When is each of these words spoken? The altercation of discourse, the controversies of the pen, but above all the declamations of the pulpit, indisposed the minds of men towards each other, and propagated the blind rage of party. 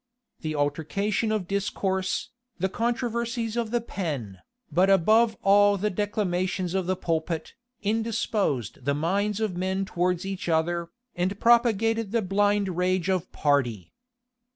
The 0.39 0.55
altercation 0.55 1.31
of 1.31 1.47
discourse, 1.47 2.31
the 2.57 2.69
controversies 2.69 3.55
of 3.55 3.69
the 3.69 3.81
pen, 3.81 4.39
but 4.71 4.89
above 4.89 5.37
all 5.43 5.77
the 5.77 5.91
declamations 5.91 6.73
of 6.73 6.87
the 6.87 6.95
pulpit, 6.95 7.53
indisposed 7.83 8.83
the 8.85 8.95
minds 8.95 9.39
of 9.39 9.55
men 9.55 9.85
towards 9.85 10.25
each 10.25 10.49
other, 10.49 10.89
and 11.15 11.39
propagated 11.39 12.11
the 12.13 12.23
blind 12.23 12.77
rage 12.77 13.09
of 13.11 13.31
party. 13.31 13.93